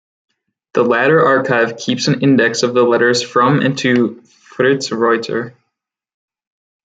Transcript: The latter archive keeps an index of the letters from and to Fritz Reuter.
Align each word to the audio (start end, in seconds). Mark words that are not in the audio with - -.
The 0.73 0.81
latter 0.81 1.23
archive 1.23 1.77
keeps 1.77 2.07
an 2.07 2.21
index 2.21 2.63
of 2.63 2.73
the 2.73 2.81
letters 2.81 3.21
from 3.21 3.59
and 3.61 3.77
to 3.77 4.23
Fritz 4.23 4.91
Reuter. 4.91 5.53